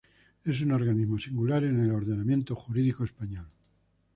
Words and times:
Es 0.43 0.59
un 0.61 0.71
organismo 0.71 1.19
singular 1.19 1.63
en 1.63 1.79
el 1.79 1.91
ordenamiento 1.91 2.55
jurídico 2.55 3.03
español. 3.03 3.45